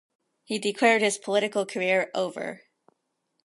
He 0.45 0.57
declared 0.57 1.03
his 1.03 1.19
political 1.19 1.63
career 1.63 2.09
over. 2.15 2.63